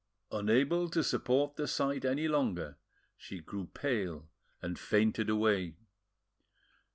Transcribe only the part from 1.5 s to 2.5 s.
the sight any